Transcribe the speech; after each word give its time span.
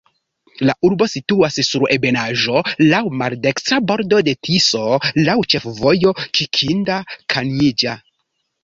La 0.67 0.73
urbo 0.87 1.07
situas 1.15 1.59
sur 1.67 1.85
ebenaĵo, 1.97 2.63
laŭ 2.93 3.03
maldekstra 3.21 3.79
bordo 3.93 4.25
de 4.31 4.35
Tiso, 4.49 4.83
laŭ 5.29 5.37
ĉefvojo 5.55 6.19
Kikinda-Kanjiĵa. 6.27 7.99